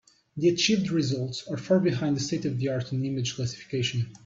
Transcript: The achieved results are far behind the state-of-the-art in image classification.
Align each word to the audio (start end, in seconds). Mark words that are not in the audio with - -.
The 0.35 0.49
achieved 0.49 0.89
results 0.89 1.47
are 1.47 1.57
far 1.57 1.79
behind 1.79 2.15
the 2.15 2.21
state-of-the-art 2.21 2.91
in 2.91 3.05
image 3.05 3.35
classification. 3.35 4.11